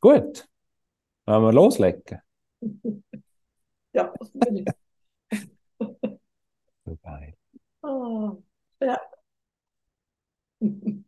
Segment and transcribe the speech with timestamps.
[0.00, 0.48] Ist gut.
[1.26, 2.22] Wollen wir loslegen?
[3.92, 4.12] Ja.
[6.86, 7.34] So geil.
[7.82, 8.42] Oh,
[8.80, 8.98] ja.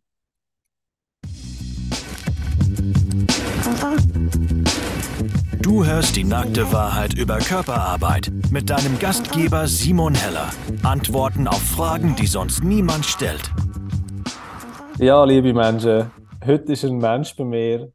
[5.63, 10.51] Du hörst die nackte Wahrheit über Körperarbeit mit deinem Gastgeber Simon Heller.
[10.83, 13.51] Antworten auf Fragen, die sonst niemand stellt.
[14.99, 16.11] Ja, liebe Menschen,
[16.45, 17.93] heute ist ein Mensch bei mir,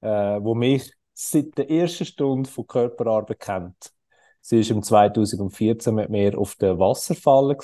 [0.00, 0.08] äh,
[0.40, 3.92] wo mich seit der ersten Stunde von Körperarbeit kennt.
[4.40, 7.56] Sie war im 2014 mit mir auf der Wasserfalle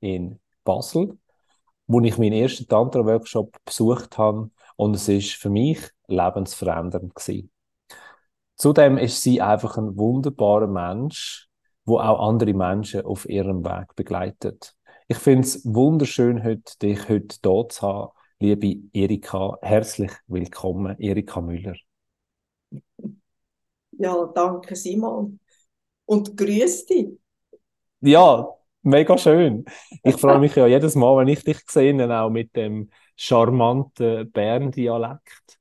[0.00, 1.16] in Basel,
[1.86, 5.78] wo ich meinen ersten Tantra-Workshop besucht habe und es ist für mich
[6.08, 7.50] lebensverändernd gewesen.
[8.56, 11.48] Zudem ist sie einfach ein wunderbarer Mensch,
[11.84, 14.74] wo auch andere Menschen auf ihrem Weg begleitet.
[15.06, 18.10] Ich finde es wunderschön, heute, dich heute hier zu haben,
[18.40, 19.58] liebe Erika.
[19.62, 21.74] Herzlich willkommen, Erika Müller.
[23.92, 25.40] Ja, danke Simon.
[26.04, 27.08] Und grüß dich.
[28.00, 28.48] Ja,
[28.82, 29.64] mega schön.
[30.04, 35.58] Ich freue mich ja jedes Mal, wenn ich dich sehe, auch mit dem charmanten Bern-Dialekt,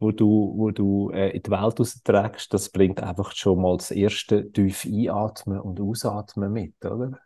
[0.00, 2.52] wo du, wo du äh, in die Welt rausträgst.
[2.52, 7.20] Das bringt einfach schon mal das erste tief Einatmen und Ausatmen mit, oder?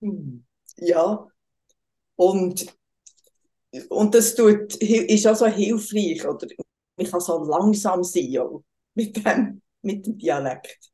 [0.00, 0.44] Hm.
[0.76, 1.28] Ja.
[2.16, 2.76] Und,
[3.88, 6.46] und das tut, ist auch so hilfreich, oder?
[6.96, 8.62] Ich kann so langsam sein, auch,
[8.94, 10.90] mit dem, mit dem Dialekt.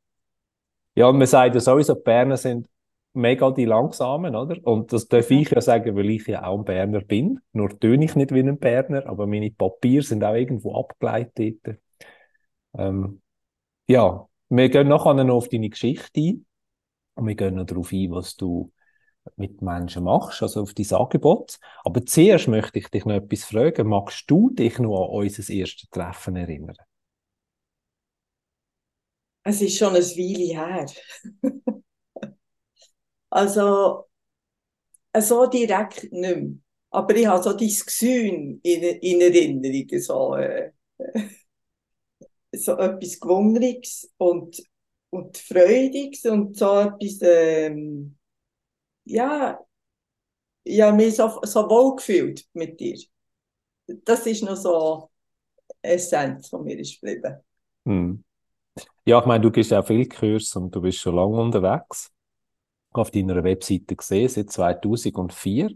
[0.95, 2.67] Ja, und man sagt ja sowieso, die Berner sind
[3.13, 4.57] mega die Langsamen, oder?
[4.65, 7.39] Und das darf ich ja sagen, weil ich ja auch ein Berner bin.
[7.53, 11.59] Nur töne ich nicht wie ein Berner, aber meine Papiere sind auch irgendwo abgeleitet.
[12.73, 13.21] Ähm,
[13.87, 16.45] ja, wir gehen nachher noch auf deine Geschichte ein
[17.15, 18.71] und wir gehen noch darauf ein, was du
[19.35, 21.59] mit Menschen machst, also auf dein Angebot.
[21.83, 23.87] Aber zuerst möchte ich dich noch etwas fragen.
[23.87, 26.77] Magst du dich noch an unser erstes Treffen erinnern?
[29.43, 30.85] Es ist schon ein Weile her.
[33.29, 34.05] also,
[35.19, 36.51] so direkt nicht mehr.
[36.91, 40.71] Aber ich habe so dein Gefühl in, in Erinnerung, so, äh,
[42.51, 44.61] so etwas Gewungenes und,
[45.09, 48.17] und Freudiges und so etwas, ähm,
[49.03, 49.59] ja,
[50.63, 52.97] ich habe mich so, so wohl gefühlt mit dir.
[53.87, 55.09] Das ist noch so
[55.81, 57.37] Essenz von mir ist geblieben.
[57.85, 58.23] Hm.
[59.05, 62.11] Ja, ich meine, du gehst auch viel Kurs und du bist schon lange unterwegs.
[62.91, 65.71] Auf deiner Webseite gesehen, seit 2004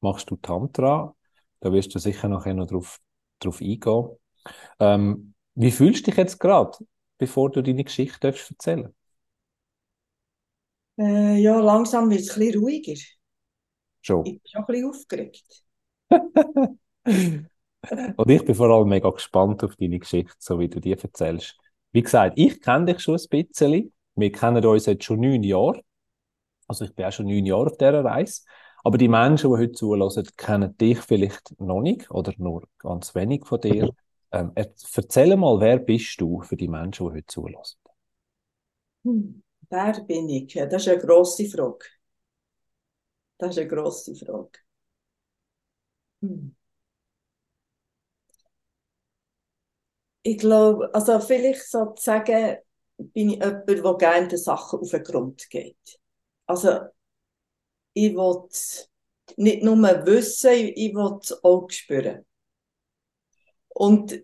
[0.00, 1.14] machst du Tantra.
[1.60, 3.00] Da wirst du sicher nachher noch drauf,
[3.40, 4.10] drauf eingehen.
[4.78, 6.78] Ähm, wie fühlst du dich jetzt gerade,
[7.18, 8.94] bevor du deine Geschichte erzählen
[10.98, 13.00] Äh, ja, langsam wird es ein bisschen ruhiger.
[14.00, 14.26] Schon.
[14.26, 15.64] Ich bin schon ein bisschen aufgeregt.
[18.16, 21.56] Und ich bin vor allem mega gespannt auf deine Geschichte, so wie du die erzählst.
[21.92, 23.92] Wie gesagt, ich kenne dich schon ein bisschen.
[24.14, 25.82] Wir kennen uns jetzt schon neun Jahre.
[26.66, 28.42] Also ich bin auch schon neun Jahre auf dieser Reise.
[28.84, 33.46] Aber die Menschen, die heute zulassen, kennen dich vielleicht noch nicht oder nur ganz wenig
[33.46, 33.90] von dir.
[34.30, 37.78] Ähm, erzähl mal, wer bist du für die Menschen, die heute zulassen?
[39.04, 40.52] Hm, wer bin ich?
[40.54, 41.86] Das ist eine grosse Frage.
[43.38, 44.60] Das ist eine grosse Frage.
[46.22, 46.48] Hm.
[50.22, 52.58] Ich glaube, also vielleicht sozusagen
[52.98, 55.98] bin ich jemand, der gerne den Sachen auf den Grund geht.
[56.46, 56.80] Also,
[57.94, 58.48] ich will
[59.36, 62.24] nicht nur wissen, ich will es auch spüren.
[63.68, 64.20] Und,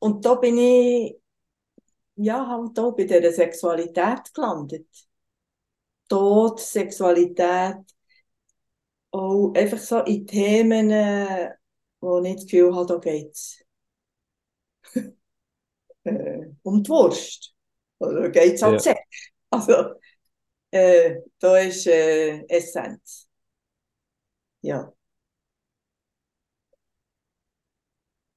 [0.00, 1.19] und da bin ich,
[2.22, 4.86] ja, halt auch bei dieser Sexualität gelandet.
[6.08, 7.78] Tod, Sexualität,
[9.12, 10.90] auch einfach so in Themen,
[12.00, 13.64] wo ich das Gefühl habe, da geht es
[16.04, 17.54] äh, um die Wurst.
[17.98, 18.92] Oder geht es halt Ja.
[18.92, 18.98] ja.
[19.52, 19.94] Also,
[20.72, 23.28] äh, da ist äh, Essenz.
[24.62, 24.92] Ja.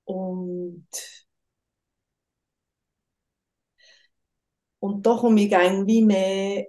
[0.05, 0.87] Und,
[4.83, 6.67] und da komme ich irgendwie mehr,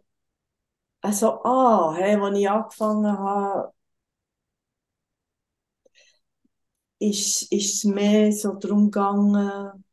[1.02, 3.72] also, ah, hey, als ich angefangen habe,
[6.98, 9.84] ist, es mehr so darum gegangen,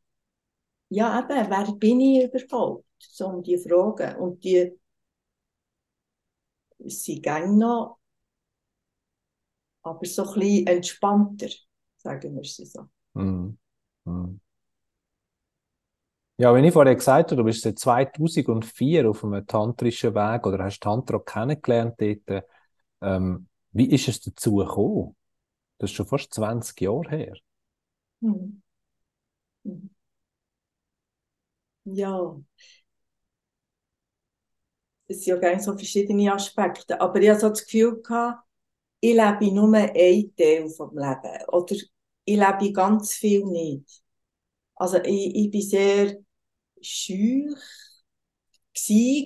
[0.90, 2.86] ja, eben, wer bin ich überhaupt?
[2.98, 4.16] So um die Fragen.
[4.16, 4.72] Und die
[6.86, 7.98] sind gäng noch,
[9.82, 11.48] aber so ein bisschen entspannter,
[11.96, 12.88] sagen wir es so.
[13.14, 13.58] Mhm.
[14.04, 14.40] Mhm.
[16.42, 20.64] Ja, wenn ich vorher gesagt habe, du bist seit 2004 auf einem tantrischen Weg oder
[20.64, 22.44] hast Tantra kennengelernt dort,
[23.00, 25.14] ähm, wie ist es dazu gekommen?
[25.78, 27.34] Das ist schon fast 20 Jahre her.
[28.20, 28.62] Mhm.
[31.84, 32.34] ja,
[35.08, 38.42] es sind ja gerne so verschiedene Aspekte, aber ich hatte so das Gefühl, gehabt,
[39.00, 41.74] ich lebe nur einen Teil vom Leben oder
[42.24, 44.02] ich lebe ganz viel nicht.
[44.76, 46.18] Also ich, ich bin sehr
[46.82, 47.58] schüch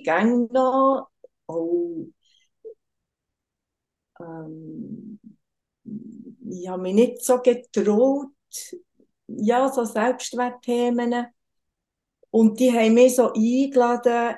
[0.03, 1.09] gang noch,
[1.47, 2.07] auch,
[4.19, 5.19] ähm,
[6.49, 8.29] ich habe mich nicht so getraut,
[9.27, 11.27] ja, so Selbstwertthemen.
[12.29, 14.37] Und die haben mich so eingeladen,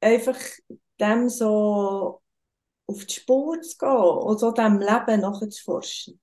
[0.00, 0.38] einfach
[1.00, 2.22] dem so
[2.86, 6.20] auf die Spur zu gehen und so dem Leben nachzuforschen.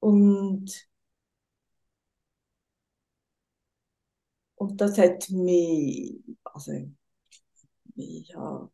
[0.00, 0.89] Und,
[4.60, 6.72] und das hat mich, also,
[7.96, 8.70] ich habe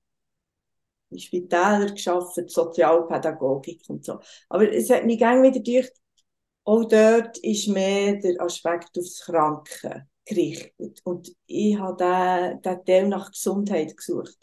[1.11, 4.21] in Spitälern geschafft, Sozialpädagogik und so.
[4.49, 5.91] Aber es hat mich gerne wieder durch,
[6.65, 11.01] auch dort ist mehr der Aspekt aufs Kranken gerichtet.
[11.05, 14.37] Und ich habe den, den Teil nach Gesundheit gesucht.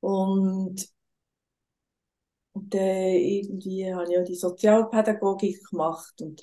[0.00, 0.90] Und,
[2.52, 6.42] und dann irgendwie habe ich auch die Sozialpädagogik gemacht und,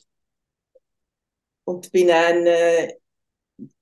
[1.68, 2.94] und bin dann äh,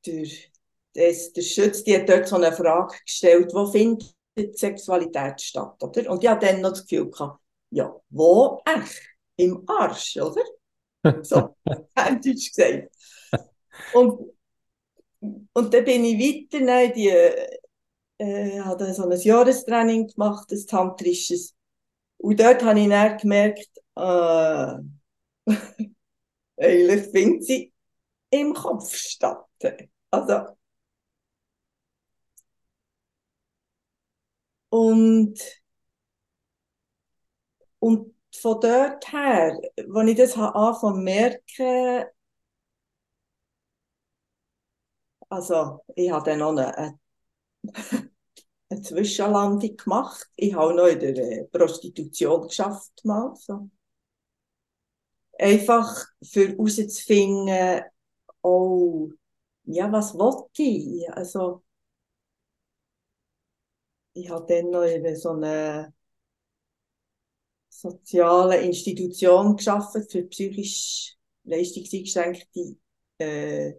[0.04, 0.52] durch
[0.94, 4.16] das, der Schütz, die hat dort so eine Frage gestellt, wo findet
[4.58, 6.10] Sexualität statt, oder?
[6.10, 7.40] Und ich hatte dann noch das Gefühl gehabt,
[7.70, 9.02] ja, wo echt?
[9.38, 10.42] Im Arsch, oder?
[11.22, 11.56] So,
[11.96, 12.92] Deutsch gesagt.
[13.94, 14.32] Und,
[15.54, 17.10] und dann bin ich weiter, nein, die,
[18.18, 21.54] äh, habe so ein Jahrestraining gemacht, ein tantrisches.
[22.18, 24.74] Und dort habe ich dann gemerkt, äh,
[26.58, 27.75] eigentlich findet sie
[28.42, 29.46] im Kopf statt.
[30.12, 30.56] Also,
[34.70, 35.40] und,
[37.80, 39.58] und von dort her,
[39.94, 42.06] als ich das angefangen zu merken,
[45.30, 47.00] also ich habe dann noch eine, eine,
[48.70, 50.30] eine Zwischenlandung gemacht.
[50.36, 53.36] Ich habe noch in der äh, Prostitution geschafft mal.
[53.36, 53.70] So.
[55.38, 57.84] Einfach für herauszufinden,
[58.46, 59.12] oh,
[59.64, 61.10] ja, was wollte ich?
[61.12, 61.64] Also,
[64.14, 65.92] ich habe dann noch in so einer
[67.70, 72.78] sozialen Institution geschafft für psychisch leistungseingeschränkte
[73.18, 73.74] äh,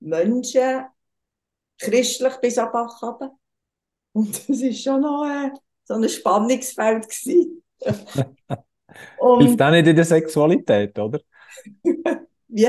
[0.00, 0.86] Menschen,
[1.78, 3.02] christlich bis ab Bach
[4.12, 5.50] Und das war schon noch äh,
[5.84, 7.06] so ein Spannungsfeld.
[9.18, 11.20] Und, hilft auch nicht in der Sexualität, oder?
[12.48, 12.68] Wie?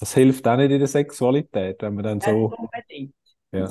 [0.00, 2.52] Das hilft auch nicht in der Sexualität, wenn man dann so.
[3.52, 3.70] Ja.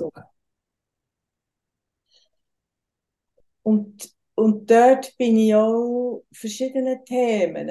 [3.64, 7.70] Und, und dort bin ich auch verschiedenen Themen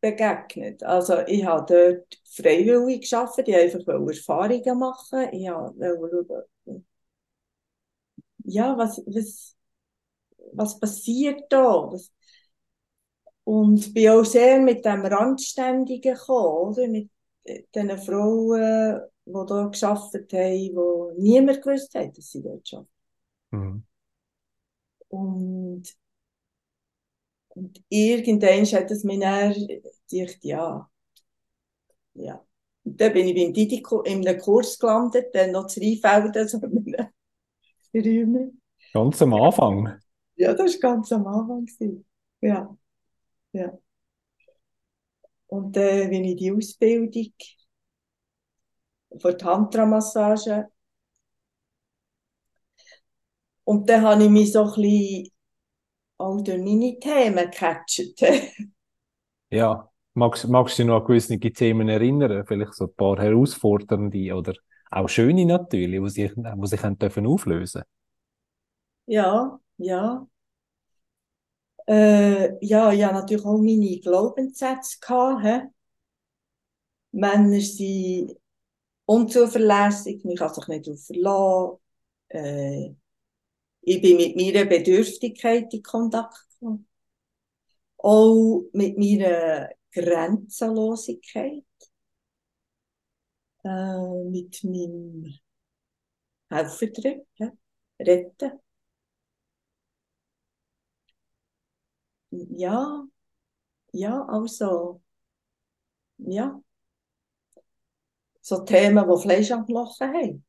[0.00, 0.82] begegnet.
[0.82, 5.28] Also ich habe dort freiwillig geschafft, ich einfach Erfahrungen machen.
[5.32, 6.46] Ich wollte
[8.44, 9.56] ja, was, was,
[10.52, 11.90] was passiert da?
[11.90, 12.12] Was,
[13.44, 16.88] und bin auch sehr mit dem Randständigen gekommen, oder?
[16.88, 17.10] mit
[17.74, 22.88] den Frauen, die da geschafft haben, wo niemand gewusst hat, dass sie dort arbeiten.
[23.50, 23.84] Mhm.
[25.08, 25.84] Und,
[27.48, 29.54] und irgendwann hat es mich dann
[30.08, 30.90] gedacht, ja,
[32.14, 32.44] ja.
[32.84, 36.58] Und dann bin ich beim Didi in einem Kurs gelandet, dann noch zu Rheinfelden, so
[37.92, 38.60] in einem
[38.92, 39.98] Ganz am Anfang?
[40.36, 41.66] Ja, das war ganz am Anfang.
[42.40, 42.76] Ja,
[43.52, 43.78] ja.
[45.54, 47.12] Und dann äh, bin ich die Ausbildung
[49.18, 50.68] für Tantra-Massage
[53.64, 55.28] und dann habe ich mich so ein bisschen
[56.18, 58.02] auch durch meine Themen gecatcht.
[59.50, 62.44] ja, magst, magst du dich noch an gewisse Themen erinnern?
[62.46, 64.54] Vielleicht so ein paar herausfordernde oder
[64.90, 67.82] auch schöne natürlich, die sich, die sich haben dürfen auflösen
[69.06, 70.26] Ja, ja.
[71.86, 74.98] Äh, ja, ich hatte natürlich auch meine Glaubenssätze.
[75.00, 75.60] Gehabt, he?
[77.12, 78.36] Männer sind
[79.06, 81.78] unzuverlässig, man kann sich nicht darauf verlassen.
[82.28, 82.94] Äh,
[83.82, 86.88] ich bin mit meiner Bedürftigkeit in Kontakt gekommen.
[87.98, 91.64] Auch mit meiner Grenzenlosigkeit.
[93.64, 95.38] Äh, mit meinem
[96.50, 97.26] Helfertrieb,
[97.98, 98.63] retten.
[102.34, 103.04] Ja,
[103.92, 105.00] ja, also,
[106.18, 106.60] ja.
[108.40, 110.44] So Themen, die Fleisch am Knochen haben.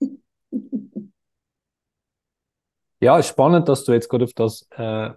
[3.00, 5.10] Ja, ist spannend, dass du jetzt gerade auf das äh,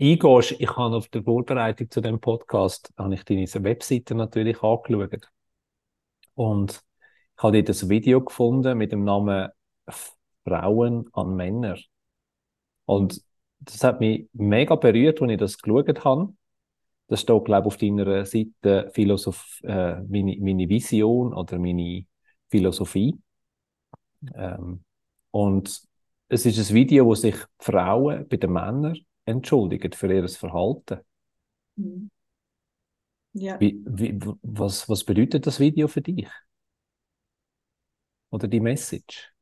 [0.00, 0.56] eingehst.
[0.58, 5.30] Ich habe auf der Vorbereitung zu dem Podcast habe ich deine Webseite natürlich angeschaut.
[6.34, 6.82] Und
[7.36, 9.50] ich habe dort ein Video gefunden mit dem Namen
[10.44, 11.78] Frauen an Männer.
[12.86, 13.22] Und
[13.60, 16.34] das hat mich mega berührt, als ich das geschaut habe.
[17.08, 22.04] Das steht, glaube ich, auf deiner Seite Philosoph äh, meine, meine Vision oder meine
[22.48, 23.18] Philosophie.
[24.34, 24.84] Ähm,
[25.30, 25.82] und
[26.28, 31.00] es ist ein Video, wo sich Frauen bei den Männern entschuldigen für ihr Verhalten.
[31.76, 32.10] Mhm.
[33.32, 33.60] Ja.
[33.60, 36.28] Wie, wie, was, was bedeutet das Video für dich?
[38.30, 39.32] Oder die Message?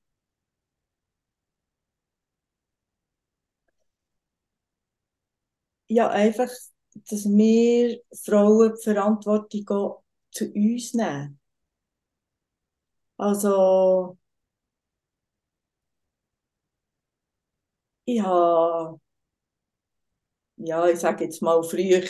[5.88, 6.48] Ja, einfach,
[7.10, 9.96] dass wir Frauen die Verantwortung
[10.30, 11.40] zu uns nehmen.
[13.18, 14.16] Also,
[18.04, 18.98] ich habe,
[20.56, 22.02] ja, ich sage jetzt mal früher,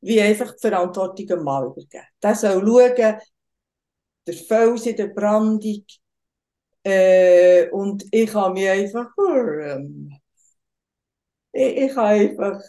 [0.00, 2.04] wie einfach die Verantwortung Mann übergeben.
[2.22, 3.18] Der soll schauen,
[4.26, 5.84] der Fels in der Brandung,
[6.84, 10.12] äh, und ich habe mich einfach, ähm,
[11.52, 12.60] ich, ich habe einfach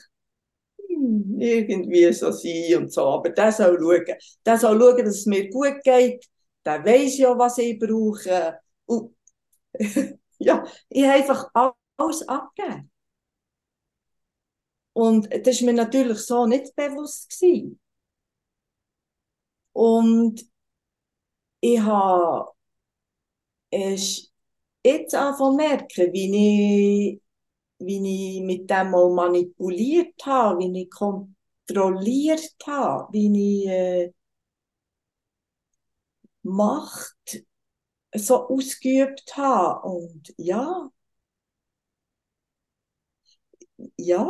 [1.40, 4.18] irgendwie so sein und so, aber der soll schauen.
[4.46, 6.26] Der soll schauen, dass es mir gut geht.
[6.66, 8.60] Der weiß ja, was ich brauche.
[8.86, 9.16] Und
[10.40, 11.50] ja, ich habe einfach
[11.98, 12.92] alles abgegeben.
[14.94, 17.30] Und das war mir natürlich so nicht bewusst.
[17.30, 17.80] Gewesen.
[19.74, 20.44] Und
[21.62, 22.52] ich habe
[24.84, 27.22] jetzt angefangen merken, wie ich,
[27.80, 34.14] wie ich mit dem mal manipuliert habe, wie ich kontrolliert habe, wie ich äh,
[36.44, 37.44] Macht
[38.16, 39.88] so ausgeübt habe.
[39.88, 40.90] Und ja,
[43.98, 44.26] ja,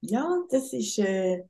[0.00, 1.44] ja, das ist, äh,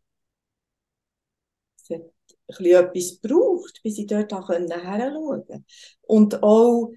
[1.77, 2.11] es hat ein
[2.49, 5.65] bisschen etwas gebraucht, bis ich dort auch hinschauen konnte.
[6.03, 6.93] Und auch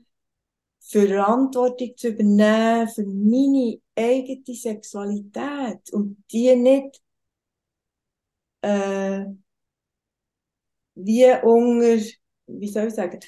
[0.90, 7.02] Verantwortung zu übernehmen für meine eigene Sexualität und die nicht
[8.62, 9.26] äh,
[10.96, 12.04] wie unter,
[12.48, 13.20] wie soll ich sagen,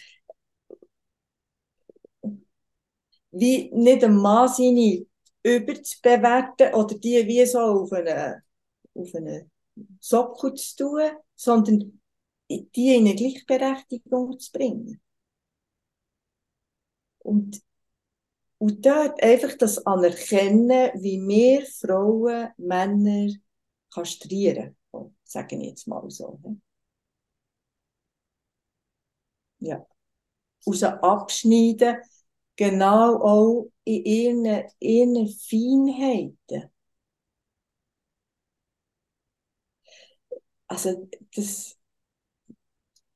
[3.31, 5.05] wie nicht ein Mann seine
[5.43, 8.41] überzubewerten oder die wie so auf einen,
[8.93, 9.51] auf einen
[9.99, 11.99] Sockel zu tun, sondern
[12.49, 15.01] die in eine Gleichberechtigung zu bringen.
[17.29, 17.61] Und,
[18.57, 23.31] und dort einfach das anerkennen, wie wir Frauen, Männer
[23.93, 24.75] kastrieren,
[25.23, 26.39] sagen jetzt mal so.
[26.43, 26.59] Ne?
[29.59, 29.85] Ja.
[30.67, 31.97] Raus abschneiden,
[32.55, 36.71] genau auch in ihren, ihren Feinheiten.
[40.67, 41.77] Also das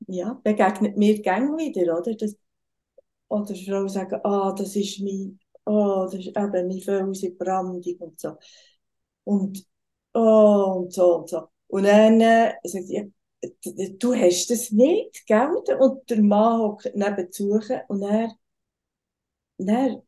[0.07, 2.15] ja, begegnet mir gern wieder, oder?
[2.15, 2.35] Das,
[3.33, 7.95] oder Frauen sagen, ah, das ist mein, oh, das ist eben mein Fels in Brandung
[7.99, 8.37] und so.
[9.23, 9.65] Und,
[10.13, 11.47] oh, und so und so.
[11.67, 13.11] Und dann äh, sagt sie,
[13.97, 15.49] du hast das nicht, gell?
[15.79, 18.29] Und der Mann hockt nebenzu und er
[19.57, 20.01] dann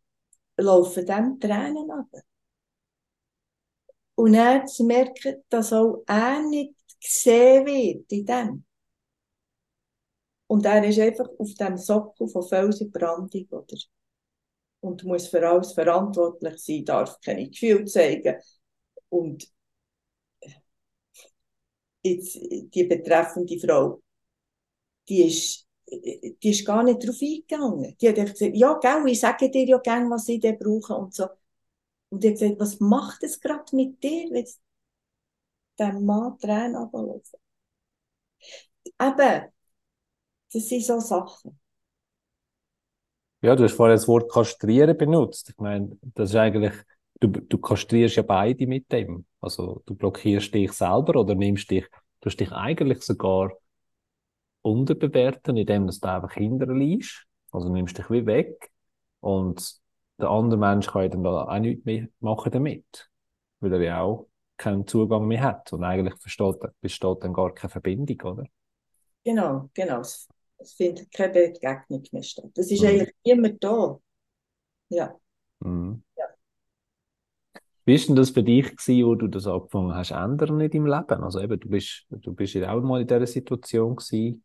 [0.57, 2.07] laufen dem Tränen ab.
[4.15, 8.64] Und zu merken, dass auch er nicht gesehen wird in dem.
[10.47, 13.77] Und er ist einfach auf dem Sockel von Felsenbrandung, oder?
[14.81, 18.35] Und muss für alles verantwortlich sein, darf keine Gefühle zeigen.
[19.09, 19.47] Und
[22.03, 22.35] jetzt,
[22.73, 24.01] die betreffende Frau,
[25.09, 27.95] die ist die ist gar nicht darauf eingegangen.
[28.01, 31.13] Die hat gesagt, ja, gell, ich sage dir ja gerne, was ich dir brauche und
[31.13, 31.27] so.
[32.09, 34.45] Und hat gesagt, was macht es gerade mit dir, wenn
[35.79, 37.39] der Mann Tränen runterlaufen?
[38.99, 39.51] Eben,
[40.55, 41.59] das sind so Sachen.
[43.41, 45.49] Ja, du hast vorhin das Wort kastrieren benutzt.
[45.49, 46.73] Ich meine, das ist eigentlich,
[47.19, 49.25] du, du kastrierst ja beide mit dem.
[49.41, 51.85] Also du blockierst dich selber oder nimmst dich,
[52.21, 53.51] du hast dich eigentlich sogar
[54.61, 57.25] unterbewerten, indem du einfach hinterliest.
[57.51, 58.71] Also nimmst dich wie weg.
[59.19, 59.75] Und
[60.17, 63.09] der andere Mensch kann dann da auch nichts mehr machen damit.
[63.59, 65.71] Weil er ja auch keinen Zugang mehr hat.
[65.73, 68.45] Und eigentlich versteht, besteht dann gar keine Verbindung, oder?
[69.23, 69.99] Genau, genau.
[69.99, 70.27] Es
[70.63, 72.51] findet keine Begegnung mehr statt.
[72.55, 72.87] Das ist mhm.
[72.87, 73.99] eigentlich immer da.
[74.89, 75.15] Ja.
[75.59, 76.03] Mhm.
[76.17, 76.25] ja.
[77.85, 80.87] Wie war denn das für dich, gewesen, wo du das angefangen hast ändern in deinem
[80.87, 81.23] Leben?
[81.23, 84.43] Also eben, du bist, du bist ja auch mal in dieser Situation gewesen,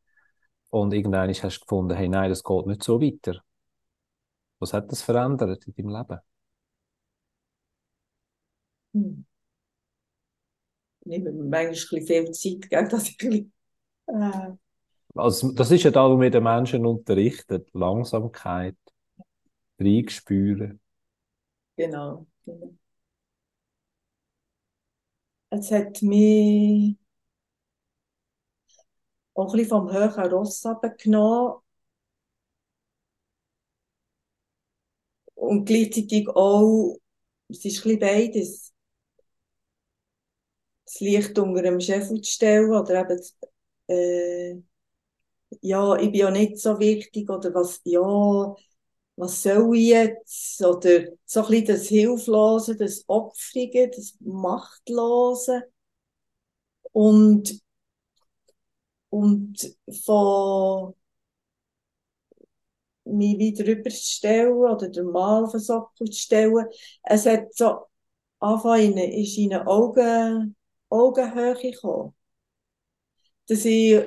[0.70, 3.42] und irgendwann hast du gefunden, hey, nein, das geht nicht so weiter.
[4.60, 6.20] Was hat das verändert in deinem Leben?
[8.94, 9.26] Hm.
[11.00, 13.22] Ich nehme mir manchmal ein bisschen viel Zeit, gell, dass ich
[14.06, 14.50] äh,
[15.14, 17.64] Also, das ist ja da, wo wir den Menschen unterrichten.
[17.72, 18.76] Langsamkeit,
[19.78, 20.80] reinspüren.
[21.76, 22.26] Genau.
[22.44, 22.74] genau.
[25.50, 26.96] Es hat mich
[29.34, 31.60] auch ein bisschen vom höheren Ross abgenommen
[35.34, 36.96] und gleichzeitig auch,
[37.48, 38.72] es ist ein bisschen beides,
[40.84, 43.20] das Licht unter dem Scheffel zu stellen oder eben,
[43.88, 44.62] äh,
[45.62, 48.00] ja, ich bin ja nicht so wichtig oder was, ja,
[49.16, 50.62] was soll ich jetzt?
[50.64, 55.64] Oder so ein bisschen das Hilflose, das Opfrige, das Machtlose.
[56.92, 57.60] Und,
[59.10, 60.94] und von
[63.04, 66.66] mich wieder rüberzustellen oder den Mal auf den Sockel zu stellen.
[67.02, 67.86] Es hat so
[68.40, 70.56] angefangen, ist in eine Augen,
[70.90, 72.14] Augenhöhe gekommen.
[73.48, 74.00] Dass ich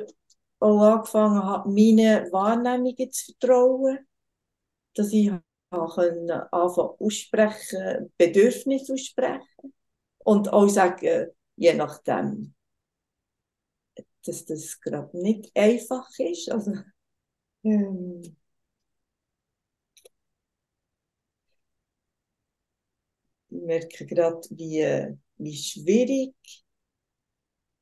[0.64, 4.00] auch angefangen habe, meine Wahrnehmungen zu vertrauen.
[4.96, 5.32] Dass ich
[5.70, 9.74] anfangen aussprechen, Bedürfnisse aussprechen.
[10.20, 12.54] Und auch sagen, je nachdem,
[14.26, 16.50] dass das gerade nicht einfach ist.
[16.50, 16.76] Also,
[17.64, 18.22] ähm,
[23.50, 26.34] ich merke gerade, wie, wie schwierig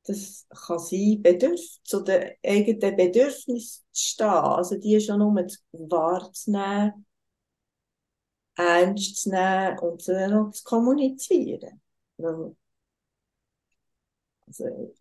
[0.04, 4.26] das kann sein, Bedürf zu den eigenen Bedürfnissen zu stehen.
[4.26, 5.34] Also die schon nur
[5.72, 7.06] wahrzunehmen,
[8.56, 11.80] ernst zu nehmen und dann noch zu kommunizieren.
[14.46, 14.94] Also,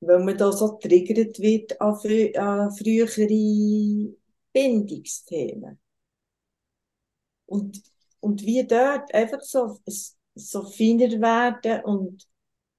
[0.00, 1.94] wenn man da so triggert wird an,
[2.36, 4.14] an frühere
[4.52, 5.78] Bindungsthemen.
[7.46, 7.82] Und
[8.24, 9.78] und wie dort einfach so,
[10.34, 12.26] so feiner werden und,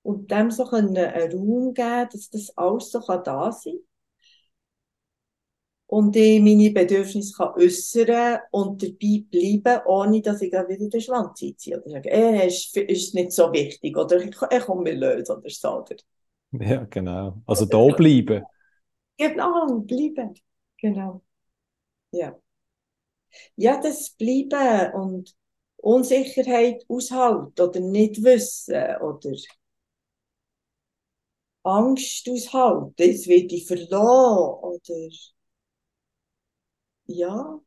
[0.05, 3.79] und dem so einen Raum geben, dass das alles so kann da sein
[5.87, 11.01] und ich meine Bedürfnisse kann äußern und dabei bleiben, ohne dass ich dann wieder den
[11.01, 15.37] Schwanz einziehe oder sage, eh, ist, ist nicht so wichtig oder ich komme mir lösen
[15.37, 15.81] oder so.
[15.81, 15.95] Oder?
[16.51, 17.41] Ja, genau.
[17.45, 18.43] Also da bleiben.
[19.17, 20.33] Genau, bleiben.
[20.77, 21.21] Genau.
[22.11, 22.35] Ja
[23.55, 25.35] ja, das bleiben und
[25.77, 29.31] Unsicherheit aushalten oder nicht wissen oder
[31.65, 35.09] Angst aushalten, jetzt wird ich verloren oder
[37.07, 37.59] ja.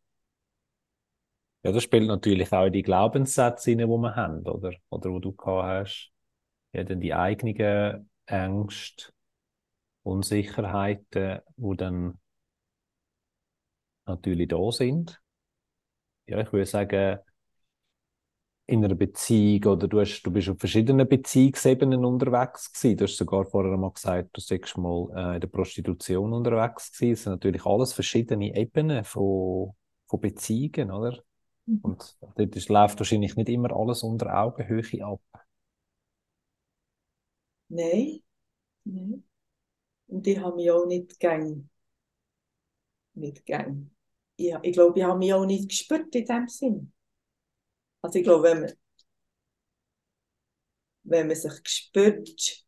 [1.65, 4.73] Ja, das spielt natürlich auch in die Glaubenssätze rein, die wir haben, oder?
[4.91, 6.13] Oder wo du gehabt hast.
[6.73, 9.13] Ja, dann die eigenen Ängste,
[10.05, 12.19] Unsicherheiten, die dann
[14.07, 15.21] natürlich da sind
[16.27, 17.19] ja, ich würde sagen,
[18.69, 22.97] in einer Beziehung oder du, hast, du bist auf verschiedenen Beziehungsebenen unterwegs gewesen.
[22.99, 27.13] Du hast sogar vorher mal gesagt, du sagst mal äh, in der Prostitution unterwegs gewesen.
[27.13, 29.73] Das sind natürlich alles verschiedene Ebenen von,
[30.07, 31.19] von Beziehungen, oder?
[31.67, 31.81] Mhm.
[31.83, 35.21] Und dort ist, läuft wahrscheinlich nicht immer alles unter Augenhöhe ab.
[37.71, 38.21] Nein,
[38.85, 39.25] nein.
[40.09, 41.69] Und die haben mich auch nicht gern,
[43.15, 43.91] nicht gern
[44.39, 46.93] ja, ich glaube, ich habe mich auch nicht gespürt in dem Sinn.
[48.03, 48.73] Also ich glaube, wenn man,
[51.05, 52.65] wenn man sich spürt,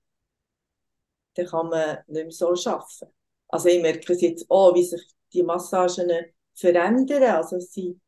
[1.34, 3.12] dann kann man nicht mehr so arbeiten.
[3.48, 6.10] Also ich merke es jetzt auch, wie sich die Massagen
[6.54, 7.22] verändern.
[7.22, 8.00] Also es sind,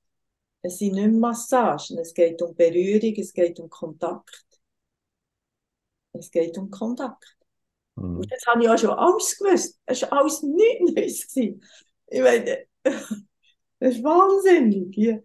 [0.62, 4.44] es sind nicht mehr Massagen, es geht um Berührung, es geht um Kontakt.
[6.12, 7.36] Es geht um Kontakt.
[7.96, 8.18] Mhm.
[8.18, 9.80] Und das habe ich auch schon alles gewusst.
[9.86, 11.60] Es war alles nichts Neues.
[12.06, 15.22] Ich meine, das ist wahnsinnig.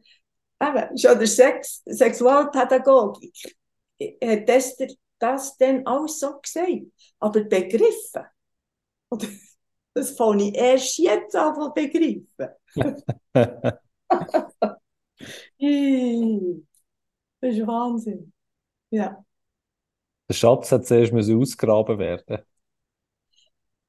[0.59, 3.57] Eben, schon der Sex, Sexualpädagogik
[4.23, 4.77] hat das,
[5.19, 6.83] das dann alles so gesagt.
[7.19, 8.25] Aber begriffen,
[9.93, 12.27] das fange ich erst jetzt an zu begreifen.
[17.39, 18.33] das ist Wahnsinn.
[18.89, 19.23] Ja.
[20.29, 22.39] Der Schatz hat zuerst ausgraben werden.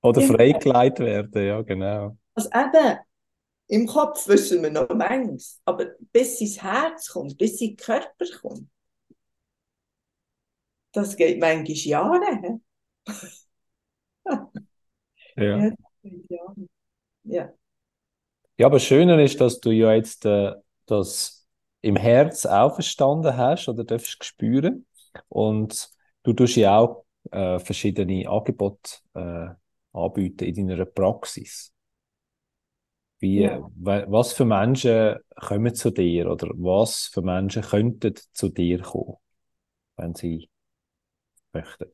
[0.01, 2.17] Oder freigelegt werden, ja, genau.
[2.35, 2.99] Also eben,
[3.69, 8.25] im Kopf wissen wir noch manches, aber bis ins Herz kommt, bis in den Körper
[8.41, 8.69] kommt,
[10.93, 12.61] das geht manchmal Jahre.
[15.37, 15.73] ja.
[16.29, 16.55] ja.
[17.25, 17.53] Ja.
[18.57, 20.53] Ja, aber schöner ist, dass du ja jetzt äh,
[20.87, 21.47] das
[21.81, 24.87] im Herz auch verstanden hast oder darfst spüren.
[25.29, 25.91] Und
[26.25, 29.49] du tust ja auch äh, verschiedene Angebote äh,
[29.93, 31.73] anbieten in deiner Praxis.
[33.21, 33.69] Wie, ja.
[33.77, 39.17] Was für Menschen kommen zu dir oder was für Menschen könnten zu dir kommen,
[39.97, 40.49] wenn sie
[41.53, 41.91] möchten?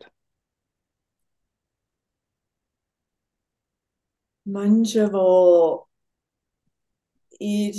[4.45, 5.11] Menschen,
[7.41, 7.75] die ihr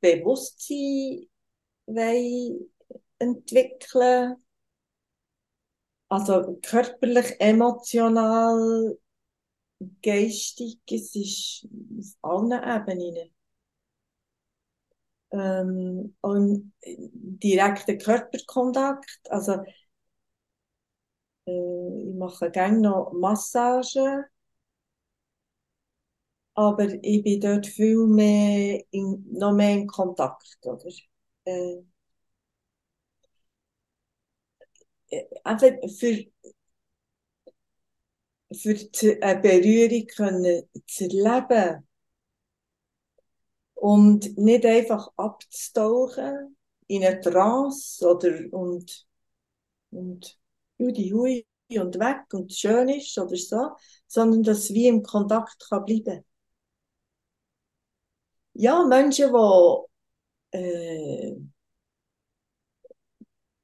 [0.00, 1.28] Bewusstsein
[1.86, 2.70] wollen
[3.18, 4.36] entwickeln
[6.10, 8.98] also körperlich, emotional,
[10.02, 11.68] geistig, es ist
[12.22, 13.30] auf allen Ebenen.
[15.32, 19.62] Ähm, und direkter Körperkontakt, also
[21.46, 24.24] äh, ich mache gerne noch Massagen,
[26.54, 30.88] aber ich bin dort viel mehr in, noch mehr in Kontakt, oder?
[31.44, 31.82] Äh,
[35.10, 36.24] äh einfach für,
[38.52, 38.76] für
[39.22, 41.86] eine Berührung können zu erleben
[43.74, 49.06] und nicht einfach abzutauchen in eine Trance oder und,
[49.90, 50.38] und
[50.78, 51.46] hui, hui
[51.78, 53.70] und weg und schön ist oder so,
[54.06, 56.24] sondern dass wie im Kontakt kann bleiben.
[58.54, 59.32] Ja, Menschen,
[60.52, 61.36] die äh,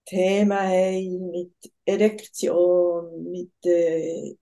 [0.05, 1.53] Themen haben mit
[1.85, 4.37] Erektion, mit äh,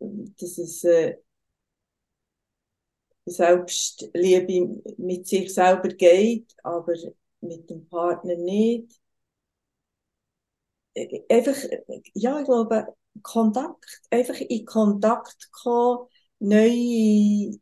[0.00, 1.16] dass es äh,
[3.26, 6.94] Selbstliebe mit sich selber geht, aber
[7.40, 9.00] mit dem Partner nicht.
[11.28, 11.56] Einfach,
[12.14, 12.86] ja, ich glaube,
[13.22, 16.08] Kontakt, einfach in Kontakt kommen,
[16.40, 17.58] neue,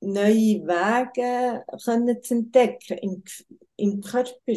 [0.00, 3.24] neue Wege können zu entdecken im,
[3.76, 4.54] im Körper.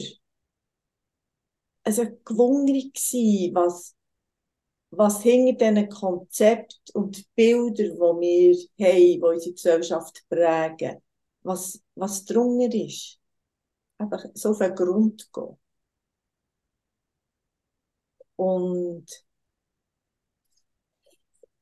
[1.84, 3.95] Also gewundert sein, was,
[4.98, 8.00] was hinter diesen Konzepten und Bildern, die
[8.80, 11.02] wir haben, die unsere Gesellschaft prägen,
[11.44, 13.20] was, was drunter ist.
[13.98, 15.58] Einfach so auf den Grund gehen.
[18.38, 19.06] Und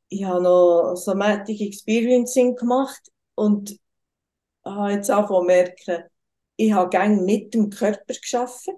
[0.10, 3.80] ich habe noch Somatic Experiencing gemacht und
[4.66, 6.04] habe jetzt auch merken,
[6.56, 8.70] ich habe gerne mit dem Körper geschafft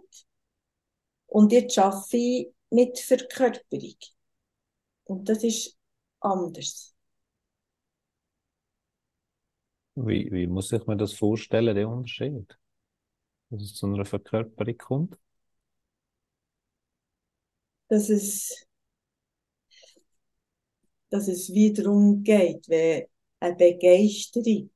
[1.28, 4.15] und jetzt arbeite ich mit Verkörperung.
[5.06, 5.78] Und das ist
[6.20, 6.96] anders.
[9.96, 12.58] Wie, wie muss ich mir das vorstellen, der Unterschied?
[13.50, 15.20] Dass es zu einer Verkörperung kommt?
[17.88, 18.68] Dass es,
[21.10, 23.06] dass es wiederum geht, wenn
[23.40, 24.72] eine Begeisterung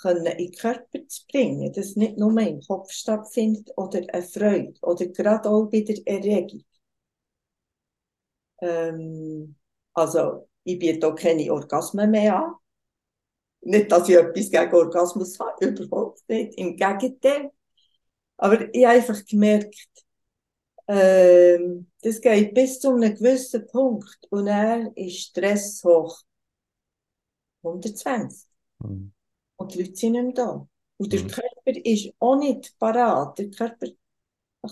[0.00, 4.74] können in den Körper zu bringen, dass nicht nur im Kopf stattfindet oder eine Freude
[4.82, 6.64] oder gerade auch wieder Erregung.
[8.60, 9.57] Ähm,
[9.98, 12.54] also, ich biete auch keine Orgasmen mehr an.
[13.60, 16.58] Nicht, dass ich etwas gegen Orgasmus habe, überhaupt nicht.
[16.58, 17.50] Im Gegenteil.
[18.36, 19.88] Aber ich habe einfach gemerkt,
[20.86, 26.22] ähm, das geht bis zu einem gewissen Punkt und er ist Stress hoch.
[27.62, 28.48] 120.
[28.78, 29.12] Mhm.
[29.56, 30.68] Und die Leute sind nicht mehr da.
[30.96, 31.28] Und der mhm.
[31.28, 33.38] Körper ist auch nicht parat.
[33.38, 33.86] Der Körper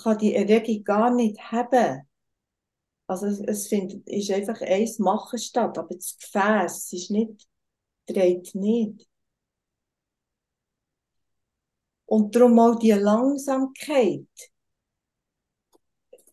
[0.02, 2.05] kann die Erregung gar nicht haben.
[3.06, 7.48] Also es, es findet, ist einfach eins Machen statt, aber das Gefäß ist nicht,
[8.06, 9.08] dreht nicht.
[12.06, 14.26] Und darum auch die Langsamkeit,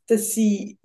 [0.07, 0.77] dass sie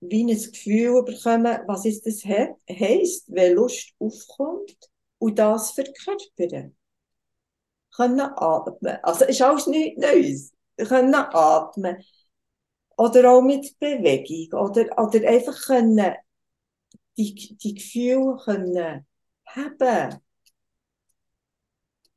[0.00, 6.76] wie ein Gefühl bekommen, was ist das he heisst, wenn Lust aufkommt und das verkörpern.
[7.94, 8.98] Können atmen.
[9.02, 10.52] Also ist alles nichts Neues.
[10.76, 11.96] Können atmen
[12.98, 16.14] oder auch mit Bewegung oder, oder einfach können
[17.16, 19.06] die, die Gefühle können
[19.46, 20.20] haben.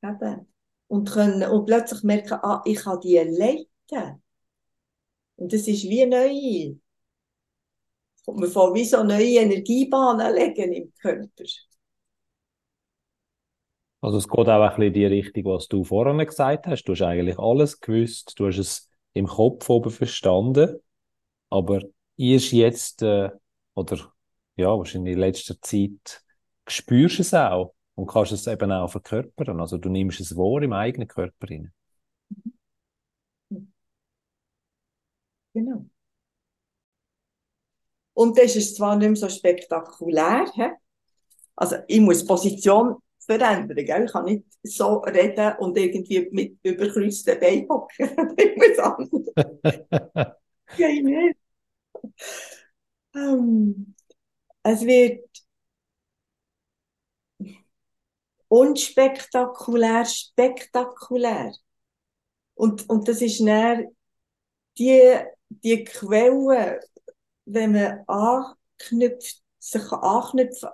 [0.01, 0.47] haben.
[0.87, 4.21] Und, können, und plötzlich merken, ah, ich kann die leiten.
[5.35, 6.75] Und das ist wie neu.
[8.27, 11.43] Man kann wie so neue Energiebahnen legen im Körper.
[14.01, 16.83] Also es geht auch ein bisschen in die Richtung, was du vorhin gesagt hast.
[16.85, 18.33] Du hast eigentlich alles gewusst.
[18.39, 20.79] Du hast es im Kopf oben verstanden,
[21.49, 21.81] aber
[22.17, 23.29] erst jetzt, äh,
[23.75, 24.13] oder
[24.55, 26.23] ja, wahrscheinlich in letzter Zeit,
[26.67, 29.59] spürst es auch und kannst es eben auch verkörpern.
[29.59, 31.73] Also du nimmst es wahr im eigenen Körper rein.
[35.53, 35.85] Genau.
[38.13, 40.69] Und das ist zwar nicht mehr so spektakulär, he?
[41.55, 43.85] also ich muss Position verändern.
[43.85, 44.05] Gell?
[44.05, 48.09] Ich kann nicht so reden und irgendwie mit überkreuzten Beinen hocken.
[48.37, 50.21] ich muss anders.
[50.77, 51.37] Geht nicht.
[53.13, 53.93] Um,
[54.63, 55.27] es wird
[58.47, 61.53] unspektakulär, spektakulär.
[62.53, 63.85] Und, und das ist näher
[64.77, 66.79] die, die Quelle,
[67.45, 70.69] wenn man anknüpft, sich anknüpfen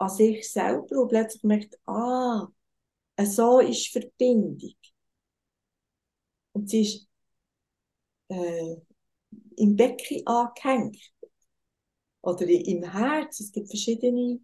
[0.00, 2.48] an sich selber und plötzlich merkt, ah,
[3.22, 4.74] so ist Verbindung.
[6.52, 7.08] Und sie ist
[8.28, 8.76] äh,
[9.56, 10.98] im Becken angehängt.
[12.22, 13.40] Oder im Herz.
[13.40, 14.40] Es gibt verschiedene.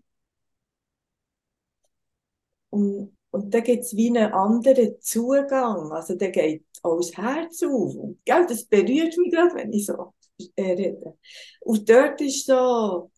[2.70, 5.90] Und, und da gibt es wie einen anderen Zugang.
[5.92, 7.94] Also da geht auch Herz auf.
[7.94, 10.14] Und, gell, das berührt mich gerade, wenn ich so
[10.56, 11.18] äh, rede.
[11.60, 13.10] Und dort ist so,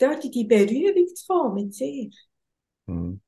[0.00, 2.16] dort in die Berührung zu kommen mit sich.
[2.86, 3.20] Mhm.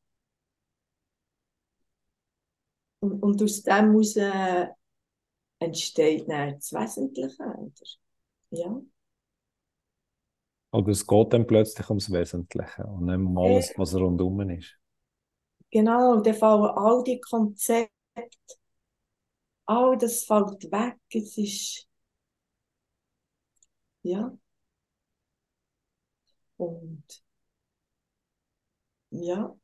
[3.01, 4.69] Und, und aus dem heraus äh,
[5.59, 7.43] entsteht dann das Wesentliche.
[7.43, 7.73] Oder?
[8.51, 8.81] Ja.
[10.73, 14.79] Oder es geht dann plötzlich ums Wesentliche und nicht um alles, was rundum ist.
[15.71, 17.91] Genau, dann fallen all die Konzepte,
[19.67, 20.97] all das fällt weg.
[21.13, 21.89] Es ist,
[24.03, 24.37] ja.
[26.63, 27.23] Und,
[29.11, 29.55] ja.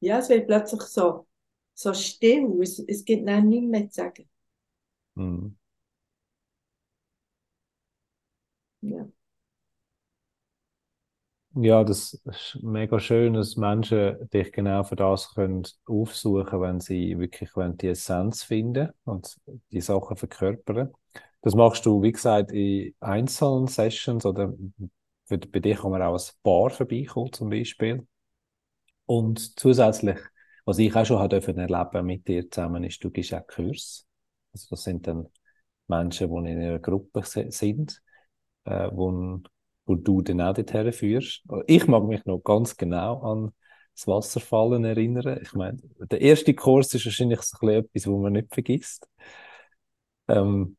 [0.00, 1.26] Ja, es wird plötzlich so,
[1.74, 2.60] so still.
[2.62, 4.28] Es, es gibt dann nichts mehr zu sagen.
[5.16, 5.56] Mhm.
[8.82, 9.06] Ja.
[11.54, 17.18] Ja, das ist mega schön, dass Menschen dich genau für das können aufsuchen wenn sie
[17.18, 19.36] wirklich wenn die Essenz finden und
[19.72, 20.92] die Sachen verkörpern.
[21.42, 24.54] Das machst du, wie gesagt, in einzelnen Sessions oder
[25.38, 28.06] bei dir kann man auch als Paar vorbeikommen, zum Beispiel.
[29.06, 30.18] Und zusätzlich,
[30.64, 34.06] was ich auch schon habe erleben mit dir zusammen, ist, du gibst auch Kurs.
[34.52, 35.26] Also das sind dann
[35.88, 38.02] Menschen, die in einer Gruppe sind,
[38.64, 39.40] äh, wo,
[39.86, 41.42] wo du dann auch dorthin führst.
[41.66, 43.52] Ich mag mich noch ganz genau an
[43.94, 45.40] das Wasserfallen erinnern.
[45.42, 49.08] Ich meine, der erste Kurs ist wahrscheinlich so etwas, wo man nicht vergisst.
[50.28, 50.76] Ähm,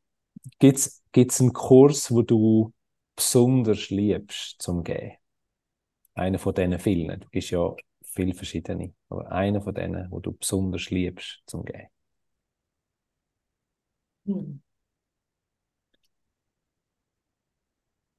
[0.60, 2.74] Gibt es einen Kurs, wo du
[3.16, 5.18] besonders liebst zum Gehen?
[6.14, 7.20] Einer von diesen vielen.
[7.20, 11.88] Du gibst ja viele verschiedene, aber einer von denen, wo du besonders liebst zum Gehen.
[14.26, 14.62] Hm.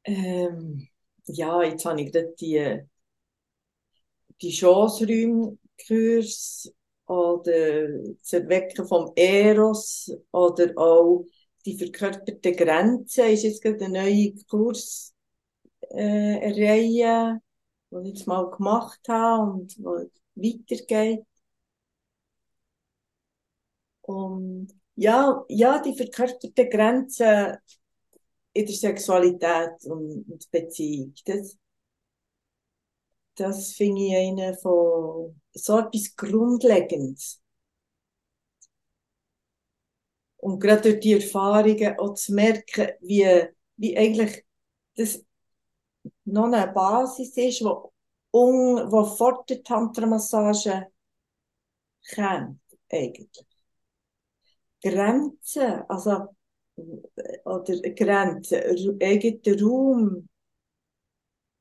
[0.05, 0.89] Ähm,
[1.27, 2.83] ja, jetzt habe ich gerade die,
[4.41, 6.73] die Chance-Räume-Kurs
[7.07, 11.25] oder das Erwecken vom Eros oder auch
[11.65, 15.13] die verkörperte Grenze ist jetzt gerade eine neue Kursreihe,
[15.91, 16.53] äh,
[17.91, 21.25] die ich jetzt mal gemacht habe und wo weitergeht.
[24.03, 27.59] Und ja, ja, die verkörperte Grenze
[28.53, 31.57] in der Sexualität und, und Beziehung, das,
[33.35, 37.42] das finde ich eine von so etwas Grundlegendes.
[40.43, 43.25] Und gerade durch die Erfahrungen auch zu merken, wie,
[43.77, 44.45] wie eigentlich
[44.97, 45.25] das
[46.25, 47.93] noch eine Basis ist, wo,
[48.33, 50.89] un, wo vor der Tantra-Massage
[52.13, 53.47] kommt, eigentlich.
[54.83, 56.35] Grenzen, also,
[57.45, 60.29] oder Grenzen, eigenen Raum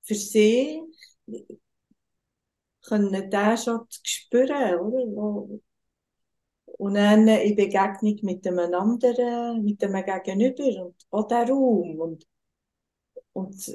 [0.02, 0.82] für sich,
[2.88, 5.06] können den schon spüren, oder?
[5.15, 5.62] Wo,
[6.82, 12.28] und dann in Begegnung mit einem anderen, mit einem Gegenüber und auch der Raum und,
[13.34, 13.72] und,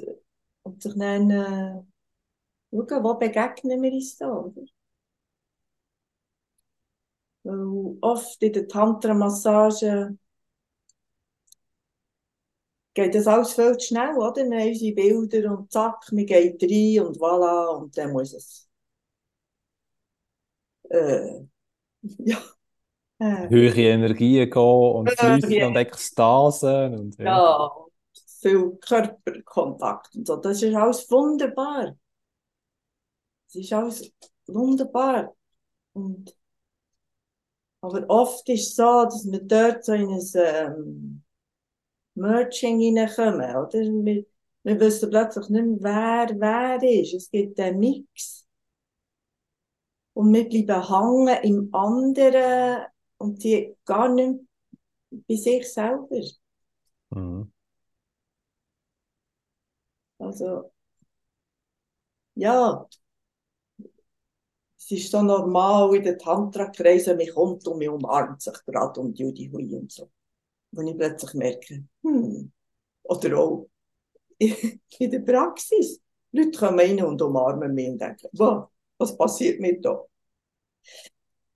[0.63, 1.81] und sich dann äh,
[2.71, 4.61] schauen, wo begegnen wir uns da, oder?
[7.43, 10.17] Weil oft in der Tantra-Massage
[12.93, 14.43] geht das alles viel zu schnell, oder?
[14.49, 18.67] Wir haben unsere Bilder und zack, wir gehen rein und voilà, und dann muss es.
[20.89, 21.47] Äh,
[22.25, 22.56] ja.
[23.19, 23.49] Äh.
[23.49, 25.67] Höhere Energien gehen und Flüssen ja.
[25.67, 26.99] und Ekstasen.
[26.99, 27.25] Und, ja.
[27.25, 27.71] ja,
[28.41, 30.35] viel Körperkontakt und so.
[30.37, 31.97] Das ist alles wunderbar.
[33.47, 34.11] Das ist alles
[34.45, 35.35] wunderbar.
[35.93, 36.35] Und,
[37.81, 41.23] aber oft ist es so, dass wir dort so in ein ähm,
[42.15, 43.55] Merging hineinkommen.
[43.55, 43.79] Oder?
[43.79, 44.25] Wir,
[44.63, 47.13] wir wissen plötzlich nicht mehr, wer wer ist.
[47.13, 48.45] Es gibt einen Mix.
[50.13, 52.85] Und wir bleiben hängen im anderen
[53.17, 54.39] und die gar nicht
[55.09, 56.21] bei sich selber.
[57.11, 57.51] Mhm.
[60.19, 60.71] Also,
[62.35, 62.87] ja,
[64.77, 69.17] es ist so normal in den Tantra-Kreisen, mich kommt und mich umarmt sich gerade und
[69.19, 70.09] Judy Hui und so.
[70.71, 72.51] Wenn ich plötzlich merke, hm,
[73.03, 73.69] oder auch
[74.39, 76.01] in der Praxis,
[76.31, 80.03] Leute kommen rein und umarmen mich und denken, wow, was passiert mir da?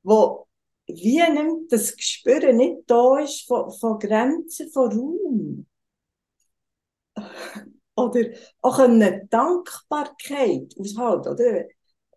[0.04, 0.48] Wo
[0.96, 5.68] wie nimmt das Gespür nicht da ist von, von Grenzen, von Raum.
[7.96, 8.30] Oder
[8.62, 11.66] auch eine Dankbarkeit aushalten, oder?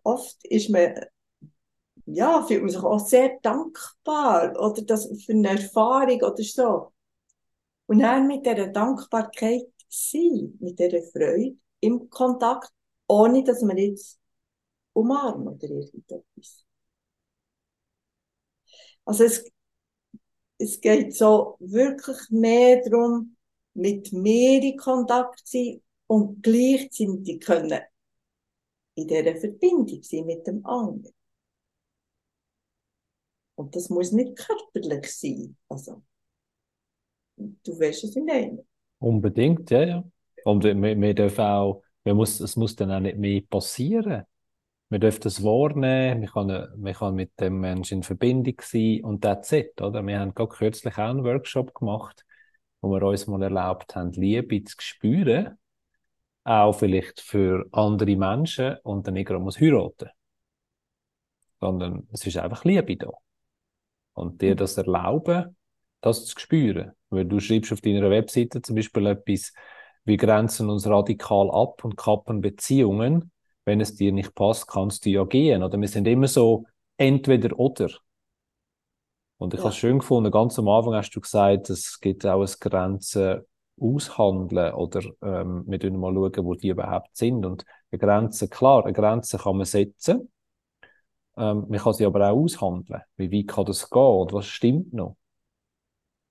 [0.03, 0.93] Oft ist man,
[2.05, 6.93] ja, fühlt man sich auch sehr dankbar, oder das für eine Erfahrung oder so.
[7.87, 12.71] Und dann mit dieser Dankbarkeit sein, mit dieser Freude im Kontakt,
[13.07, 14.19] ohne dass man jetzt
[14.93, 16.64] umarmt oder irgendetwas.
[19.05, 19.49] Also es,
[20.57, 23.35] es geht so wirklich mehr darum,
[23.73, 27.81] mit mir in Kontakt zu sein und gleichzeitig können
[28.95, 31.13] in dieser Verbindung sein mit dem anderen.
[33.55, 35.55] Und das muss nicht körperlich sein.
[35.69, 36.03] Also,
[37.37, 38.65] du weißt, was ich meine.
[38.99, 40.03] Unbedingt, ja, ja.
[40.43, 44.23] Und wir, wir dürfen auch, wir muss, es muss dann auch nicht mehr passieren.
[44.89, 49.21] Wir dürfen das wahrnehmen, wir können, wir können mit dem Menschen in Verbindung sein und
[49.21, 50.05] that's it, oder?
[50.05, 52.23] Wir haben gerade kürzlich auch einen Workshop gemacht,
[52.81, 55.57] wo wir uns mal erlaubt haben, Liebe zu spüren,
[56.43, 60.09] auch vielleicht für andere Menschen und dann nicht gerade muss heiraten.
[61.59, 63.09] Sondern es ist einfach Liebe da.
[64.13, 65.57] Und dir das erlauben,
[66.01, 66.91] das zu spüren.
[67.09, 69.51] Weil du schreibst auf deiner Webseite zum Beispiel etwas,
[70.03, 73.31] wir grenzen uns radikal ab und kappen Beziehungen.
[73.65, 75.63] Wenn es dir nicht passt, kannst du ja gehen.
[75.63, 76.65] Oder wir sind immer so
[76.97, 77.89] entweder oder.
[79.37, 79.65] Und ich ja.
[79.65, 83.45] habe es schön gefunden, ganz am Anfang hast du gesagt, es gibt auch eine Grenze
[83.79, 87.45] aushandeln oder ähm, wir schauen mal schauen, wo die überhaupt sind.
[87.45, 90.31] Und eine Grenze, klar, eine Grenze kann man setzen,
[91.37, 93.01] ähm, man kann sie aber auch aushandeln.
[93.17, 95.17] Wie weit kann das gehen und was stimmt noch?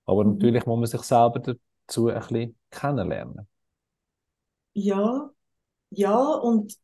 [0.05, 0.33] Aber mhm.
[0.33, 3.47] natürlich muss man sich selber dazu ein bisschen kennenlernen.
[4.73, 5.29] Ja,
[5.91, 6.75] ja, und,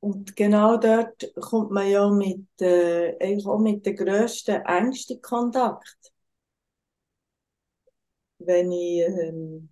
[0.00, 5.22] und genau dort kommt man ja mit, äh, eigentlich auch mit den grössten Ängsten in
[5.22, 6.12] Kontakt.
[8.38, 9.68] Wenn ich, ähm,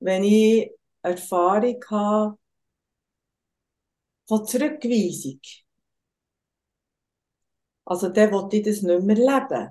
[0.00, 0.70] wenn ich
[1.02, 2.36] Erfahrung habe
[4.26, 5.38] von Zurückweisung,
[7.84, 9.70] also der will ich das nicht mehr leben.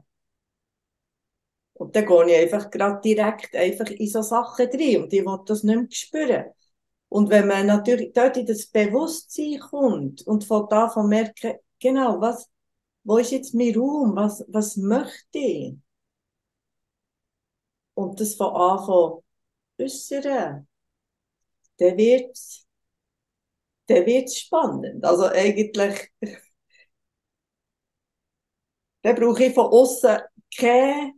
[1.73, 5.39] Und dann gehe ich einfach gerade direkt einfach in so Sachen drin und ich will
[5.45, 6.45] das nicht mehr spüren.
[7.12, 12.21] Und wenn man natürlich dort in das Bewusstsein kommt und von da von merken, genau,
[12.21, 12.50] was,
[13.04, 15.76] wo ist jetzt mein Raum, was, was möchte ich?
[17.93, 19.24] Und das von Anfang
[19.80, 20.67] äußern,
[21.80, 22.65] dann wird's,
[23.88, 25.04] dann wird's spannend.
[25.06, 26.12] Also eigentlich,
[29.04, 30.17] dann brauche ich von außen
[30.58, 31.13] keine,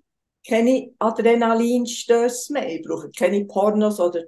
[0.48, 2.70] keine Adrenalinstöße mehr.
[2.76, 4.24] Ich brauche keine Pornos oder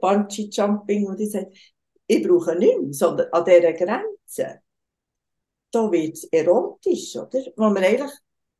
[0.00, 1.50] Bungee Jumping und ich sage,
[2.06, 4.60] ich brauche nichts, sondern an dieser Grenze,
[5.70, 7.40] da wird es erotisch, oder?
[7.56, 8.12] Wo man eigentlich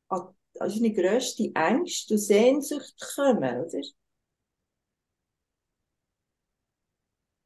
[0.09, 3.81] an, seine grösste Ängste und Sehnsucht kommen, oder?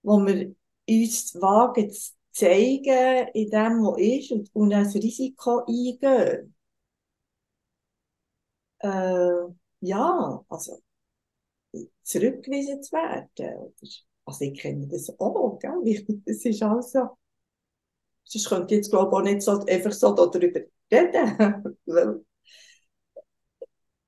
[0.04, 0.56] Wo wir
[0.90, 6.56] uns wagen zu zeigen in dem, was ist und, und ein Risiko eingehen.
[8.80, 10.82] Äh, ja, also
[12.12, 13.30] zurückgewiesen zu werden.
[13.40, 13.72] Oder?
[14.26, 16.22] Also ich kenne das auch, gell?
[16.26, 17.18] das ist also,
[18.24, 21.78] sonst könnte ich jetzt glaube ich auch nicht so, einfach so darüber reden.
[21.86, 22.26] Weil,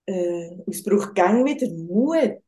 [0.05, 2.41] äh, es braucht gang wieder Mut,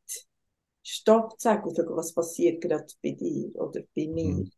[0.83, 4.25] Stopp zu sagen, was passiert gerade bei dir oder bei mir.
[4.25, 4.51] Mhm.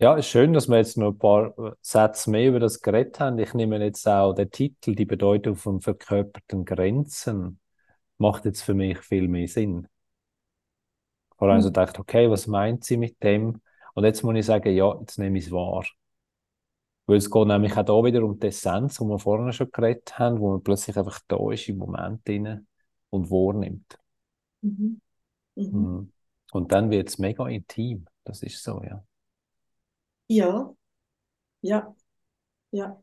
[0.00, 3.38] Ja, ist schön, dass wir jetzt noch ein paar Sätze mehr über das geredet haben.
[3.38, 7.60] Ich nehme jetzt auch den Titel, die Bedeutung von verkörperten Grenzen,
[8.22, 9.88] macht jetzt für mich viel mehr Sinn.
[11.36, 11.62] Vor allem mhm.
[11.62, 13.60] so gedacht, okay, was meint sie mit dem?
[13.94, 15.84] Und jetzt muss ich sagen, ja, jetzt nehme ich es wahr.
[17.06, 20.18] Weil es geht nämlich auch da wieder um die Essenz, wo wir vorhin schon geredet
[20.18, 22.66] haben, wo man plötzlich einfach da ist im Moment drin
[23.10, 23.98] und wahrnimmt.
[24.62, 25.00] Mhm.
[25.56, 25.64] Mhm.
[25.72, 26.12] mhm.
[26.52, 28.06] Und dann wird es mega intim.
[28.24, 29.04] Das ist so, ja.
[30.28, 30.72] Ja,
[31.62, 31.94] ja,
[32.70, 33.02] ja,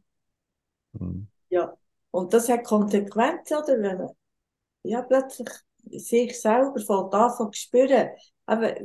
[0.93, 1.27] Mhm.
[1.49, 1.75] ja.
[2.11, 3.79] Und das hat Konsequenzen, oder?
[3.81, 4.09] Wenn man
[4.83, 5.49] ja, plötzlich
[5.91, 8.09] sich selber von davon spüren,
[8.45, 8.75] aber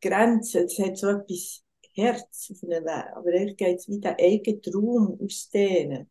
[0.00, 1.62] Grenzen, es hat so etwas
[1.94, 6.10] Herz auf einem Weg, aber eigentlich geht es wie den eigenen Raum ausdehnen.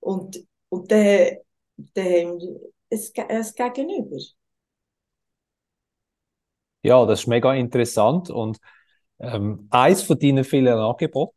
[0.00, 1.38] Und, und dann,
[1.94, 4.18] dann haben wir ein Gegenüber.
[6.82, 8.58] Ja, das ist mega interessant und
[9.18, 11.34] ähm, eins von deinen vielen Angeboten,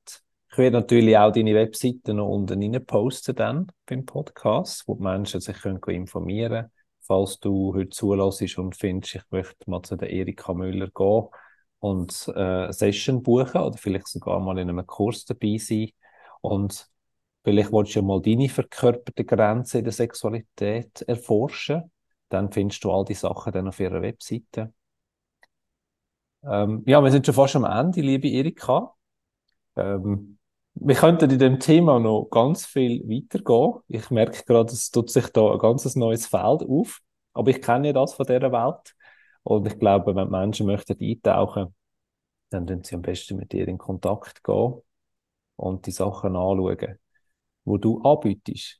[0.51, 5.03] ich werde natürlich auch deine Webseite noch unten rein posten dann beim Podcast, wo die
[5.03, 6.71] Menschen sich können informieren können.
[7.01, 11.27] Falls du heute zulässt und findest, ich möchte mal zu der Erika Müller gehen
[11.79, 15.91] und äh, Session buchen oder vielleicht sogar mal in einem Kurs dabei sein.
[16.41, 16.91] Und
[17.43, 21.91] Vielleicht willst du ja mal deine verkörperte Grenze in der Sexualität erforschen.
[22.29, 24.73] Dann findest du all die Sachen dann auf ihrer Webseite.
[26.43, 28.93] Ähm, ja, wir sind schon fast am Ende, liebe Erika.
[29.75, 30.37] Ähm,
[30.73, 33.81] wir könnten in dem Thema noch ganz viel weitergehen.
[33.87, 37.01] Ich merke gerade, es tut sich da ein ganz neues Feld auf.
[37.33, 38.95] Aber ich kenne ja das von dieser Welt.
[39.43, 41.75] Und ich glaube, wenn Menschen möchten eintauchen,
[42.49, 44.81] dann tun sie am besten mit dir in Kontakt gehen
[45.55, 46.99] und die Sachen anschauen,
[47.65, 48.79] wo du anbietest.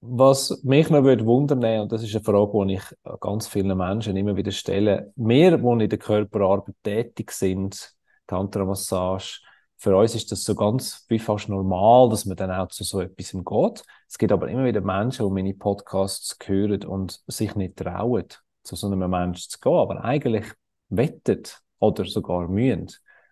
[0.00, 4.16] Was mich noch würde wundern, und das ist eine Frage, die ich ganz vielen Menschen
[4.16, 7.94] immer wieder stelle, wir, die in der Körperarbeit tätig sind,
[8.26, 9.40] Tantra-Massage,
[9.76, 13.00] für uns ist das so ganz wie fast normal, dass man dann auch zu so
[13.00, 13.84] etwas geht.
[14.08, 18.26] Es gibt aber immer wieder Menschen, die meine Podcasts hören und sich nicht trauen,
[18.62, 20.46] zu so einem Menschen zu gehen, aber eigentlich
[20.88, 22.90] wettet oder sogar mühen.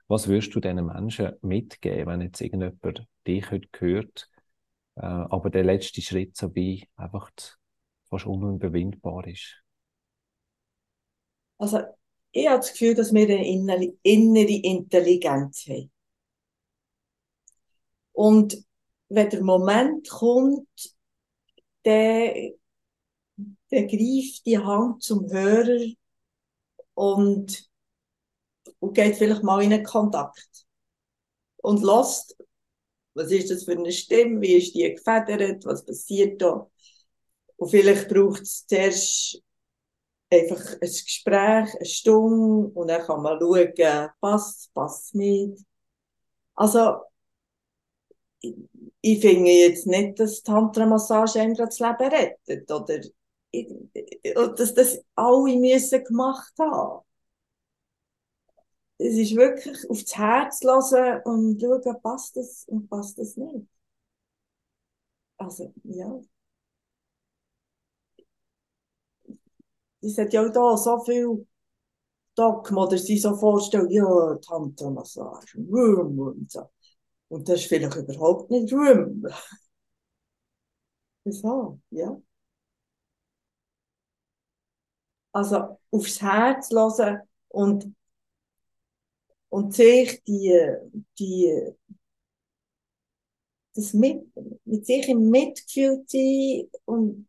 [0.09, 4.28] Was würdest du diesen Menschen mitgeben, wenn jetzt irgendjemand dich heute hört,
[4.97, 7.30] äh, aber der letzte Schritt so wie einfach
[8.11, 9.62] fast unüberwindbar ist?
[11.57, 11.80] Also,
[12.32, 15.91] ich habe das Gefühl, dass wir eine innere Intelligenz haben.
[18.23, 18.64] Und
[19.09, 20.68] wenn der Moment kommt,
[21.85, 22.53] der,
[23.68, 25.93] der greift die Hand zum Hörer
[26.95, 27.68] und,
[28.79, 30.68] und geht vielleicht mal in einen Kontakt.
[31.57, 32.37] Und lässt,
[33.14, 36.70] was ist das für eine Stimme, wie ist die gefedert, was passiert da.
[37.57, 39.43] Und vielleicht braucht es zuerst
[40.31, 45.64] einfach ein Gespräch, eine Stunde, und dann kann man schauen, passt, passt nicht.
[46.55, 47.01] Also,
[48.43, 52.70] ich finde jetzt nicht, dass Tantra-Massage einem das Leben rettet.
[52.70, 53.01] Oder
[54.55, 57.05] dass das alle müssen gemacht haben.
[58.99, 63.66] Es ist wirklich aufs Herz hören und schauen, passt das und passt das nicht.
[65.38, 66.20] Also, ja.
[70.01, 71.47] Es hat ja auch da so viel
[72.36, 76.68] Dogma, oder sie so vorstellen, ja, Tantra-Massage, und so.
[77.33, 79.26] Und das ist vielleicht überhaupt nicht Room.
[81.24, 81.80] Wieso?
[81.89, 82.20] Ja.
[85.33, 87.95] Also aufs Herz hören und,
[89.49, 90.61] und sich die,
[91.18, 91.72] die,
[93.74, 94.26] das mit,
[94.66, 97.28] mit sich im Mitgefühl sein und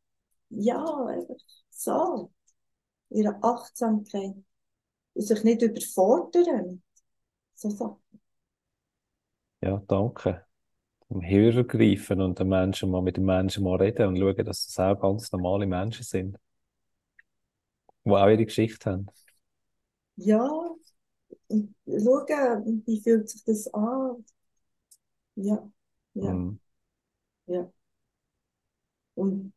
[0.49, 1.37] ja, einfach
[1.69, 2.29] so.
[3.09, 4.35] Ihre Achtsamkeit.
[5.13, 6.83] Und sich nicht überfordern.
[7.55, 8.22] So Sachen.
[9.63, 10.45] Ja, danke.
[11.07, 14.67] Zum Hörer greifen und den Menschen mal mit den Menschen mal reden und schauen, dass
[14.67, 16.37] das auch ganz normale Menschen sind,
[18.05, 19.11] die auch ihre Geschichte haben.
[20.17, 20.47] Ja,
[21.87, 24.23] schauen, wie fühlt sich das an?
[25.35, 25.69] Ja,
[26.15, 26.57] ja, Mhm.
[27.47, 27.71] ja.
[29.15, 29.53] Und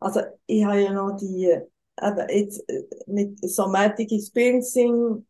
[0.00, 5.26] also ich habe ja noch die, eben jetzt äh, mit Somatic Experiencing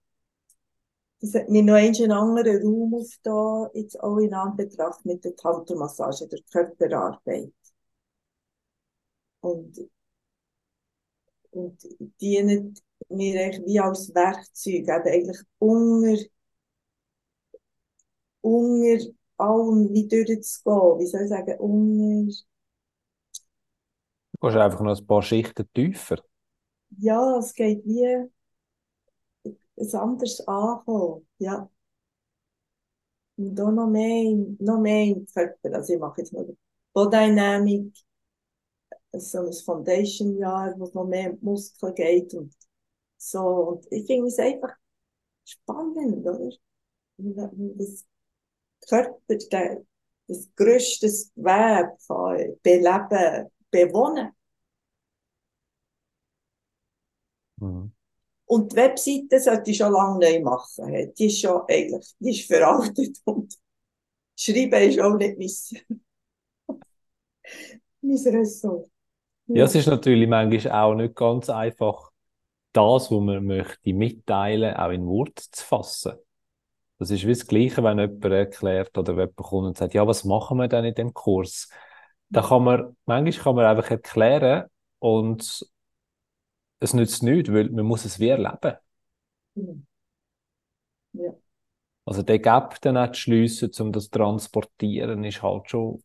[1.25, 6.29] das hat mir noch einen anderen Raum aufgetan, jetzt auch in Anbetracht mit der Tantra-Massage,
[6.29, 7.53] der Körperarbeit.
[9.43, 9.79] Und,
[11.53, 11.81] und
[12.21, 12.75] dienen
[13.09, 16.23] mir eigentlich wie als Werkzeug, eben eigentlich unter,
[18.43, 19.07] unter
[19.39, 22.33] allem wie durchzugehen, wie soll ich sagen, unter,
[24.41, 26.19] Du gehst einfach noch ein paar Schichten tiefer.
[26.99, 28.31] ja, es geht wie
[29.77, 31.69] ein anderes Ankommen, ja.
[33.37, 35.75] Und da noch mehr, noch mehr im Körper.
[35.75, 36.57] Also ich mache jetzt mal
[36.93, 37.93] Bodydynamic,
[39.13, 42.55] so ein Foundation-Jahr, wo es noch mehr um Muskeln geht und
[43.17, 43.41] so.
[43.41, 44.75] Und ich finde es einfach
[45.45, 46.51] spannend, oder?
[47.17, 48.05] Das
[48.89, 49.19] Körper,
[50.27, 54.33] das grösste Gewebe kann beleben, bewohnen.
[57.61, 57.94] Mhm.
[58.55, 61.13] Und die Webseite sollte ich schon lange neu machen.
[61.19, 63.53] Die ist schon eigentlich, die ist veraltet und
[64.37, 65.37] Schreiben ist auch nicht
[66.69, 66.81] mein,
[68.01, 68.89] mein Ressort.
[69.47, 72.13] Ja, es ist natürlich manchmal auch nicht ganz einfach,
[72.73, 76.13] das, was man möchte mitteilen, auch in Worte zu fassen.
[77.01, 80.23] Das ist wie das Gleiche, wenn jemand erklärt oder jemand kommt und sagt, ja, was
[80.23, 81.69] machen wir denn in dem Kurs?
[82.29, 84.69] Da kann man, manchmal kann man einfach erklären
[85.01, 85.67] und
[86.81, 88.77] es nützt nichts, weil man muss es wie erleben.
[89.57, 89.85] Mhm.
[91.13, 91.35] Ja.
[92.07, 96.03] Also der Gap dann auch zu schliessen, um das zu transportieren, ist halt schon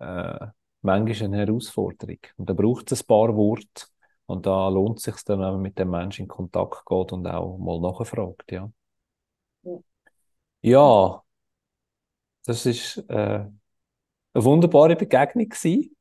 [0.00, 0.48] äh,
[0.82, 2.18] manchmal eine Herausforderung.
[2.38, 3.86] Und da braucht es ein paar Worte
[4.26, 7.26] und da lohnt es sich dann, wenn man mit dem Menschen in Kontakt geht und
[7.28, 8.70] auch mal nachfragt, ja.
[9.62, 9.78] Ja.
[10.62, 11.24] Ja,
[12.44, 13.12] das ist äh,
[14.34, 15.95] eine wunderbare Begegnung gewesen.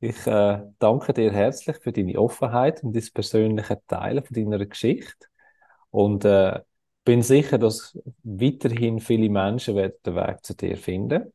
[0.00, 5.26] Ich äh, danke dir herzlich für deine Offenheit und das persönliche Teilen von deiner Geschichte.
[5.90, 6.60] Und äh,
[7.04, 11.32] bin sicher, dass weiterhin viele Menschen werden den Weg zu dir finden.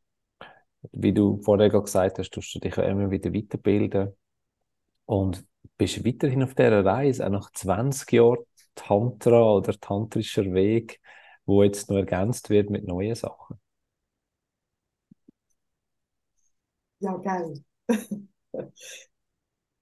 [0.93, 4.13] Wie du vorher gesagt hast, tust du dich ja immer wieder weiterbilden
[5.05, 5.45] und
[5.77, 8.39] bist weiterhin auf dieser Reise, auch nach 20 Jahren
[8.75, 11.01] Tantra oder tantrischer Weg,
[11.45, 13.59] wo jetzt noch ergänzt wird mit neuen Sachen.
[16.99, 17.63] Ja, geil.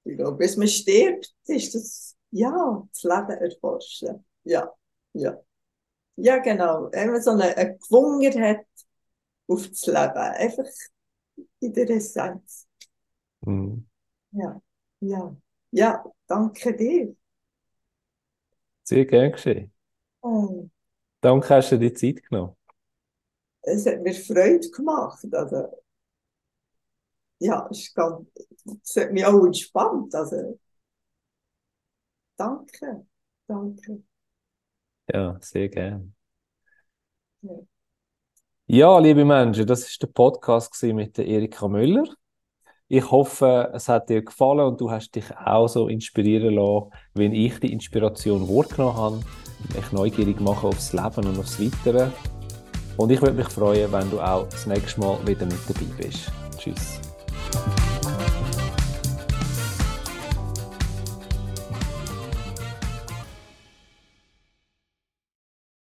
[0.03, 4.26] ich glaube, bis man stirbt, ist das, ja, das Leben erforschen.
[4.43, 4.72] Ja,
[5.13, 5.38] ja.
[6.15, 6.89] Ja, genau.
[6.91, 8.65] Wenn man so eine, eine Gewunger hat
[9.47, 10.18] auf das Leben.
[10.18, 10.65] Einfach
[11.59, 12.68] in der Essenz.
[13.41, 13.88] Mhm.
[14.32, 14.61] Ja,
[15.01, 15.36] ja.
[15.72, 17.15] Ja, danke dir.
[18.84, 19.72] Sehr gern geschehen.
[20.22, 20.70] Oh,
[21.22, 22.55] Danke, hast du dir Zeit genommen.
[23.61, 25.26] es hat mir Freude gemacht.
[25.32, 25.68] Also,
[27.39, 28.27] ja, es, ist ganz,
[28.83, 30.13] es hat mich auch entspannt.
[30.15, 30.59] Also,
[32.35, 33.05] danke,
[33.47, 34.03] danke.
[35.11, 36.13] Ja, sehr gern.
[37.41, 37.51] Ja.
[38.69, 42.03] Ja, liebe Menschen, das ist der Podcast mit der Erika Müller.
[42.89, 47.45] Ich hoffe, es hat dir gefallen und du hast dich auch so inspirieren lassen, wie
[47.45, 49.19] ich die Inspiration wahrgenommen habe,
[49.73, 52.11] mich neugierig machen aufs Leben und aufs Weitere.
[52.97, 56.29] Und ich würde mich freuen, wenn du auch das nächste Mal wieder mit dabei bist.
[56.57, 57.07] Tschüss.